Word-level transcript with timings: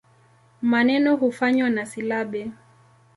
Maneno 0.61 1.17
kufanywa 1.17 1.69
na 1.69 1.85
silabi. 1.85 2.51